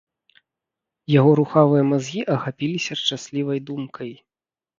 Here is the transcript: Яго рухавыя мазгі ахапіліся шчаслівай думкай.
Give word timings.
Яго 1.19 1.31
рухавыя 1.39 1.83
мазгі 1.91 2.21
ахапіліся 2.37 2.99
шчаслівай 3.03 3.63
думкай. 3.71 4.11